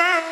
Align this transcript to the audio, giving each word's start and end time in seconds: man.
man. 0.00 0.22